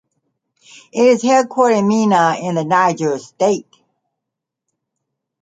It 0.91 0.99
is 1.05 1.21
headquartered 1.21 1.77
in 1.77 1.87
Minna 1.87 2.35
in 2.41 2.55
the 2.55 2.63
Niger 2.63 3.19
State. 3.19 3.71